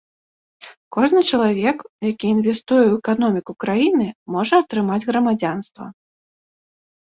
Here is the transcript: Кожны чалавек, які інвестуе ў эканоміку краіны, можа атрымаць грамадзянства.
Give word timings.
Кожны 0.95 1.21
чалавек, 1.31 1.77
які 2.11 2.25
інвестуе 2.37 2.81
ў 2.87 2.95
эканоміку 3.03 3.51
краіны, 3.67 4.07
можа 4.39 4.55
атрымаць 4.65 5.03
грамадзянства. 5.15 5.85